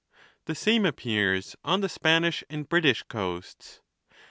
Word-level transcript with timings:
The 0.45 0.55
same 0.55 0.83
appears 0.87 1.55
on 1.63 1.81
the 1.81 1.87
Spanish 1.87 2.43
and 2.49 2.67
British 2.67 3.03
coasts. 3.03 3.81